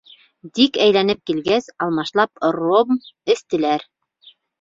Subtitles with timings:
[0.59, 2.97] Дик әйләнеп килгәс, алмашлап ром
[3.35, 3.87] эстеләр.